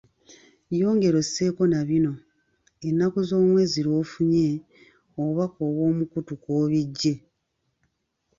Yongera 0.79 1.17
osseeko 1.23 1.63
na 1.71 1.81
bino; 1.89 2.13
ennaku 2.87 3.19
z’omwezi 3.27 3.79
lw’ofunye 3.87 4.49
obubaka 5.19 5.59
obwo 5.67 5.83
n'omukutu 5.87 6.33
kw’obiggye. 6.41 7.13